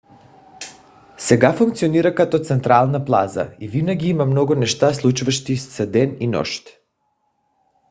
[1.17, 6.67] сега функционира като централна плаза и винаги има много неща случващи се ден и нощ